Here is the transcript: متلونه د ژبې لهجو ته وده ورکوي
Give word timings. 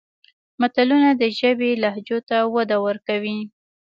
متلونه 0.61 1.09
د 1.21 1.23
ژبې 1.39 1.71
لهجو 1.83 2.19
ته 2.29 2.37
وده 2.55 2.77
ورکوي 2.85 3.39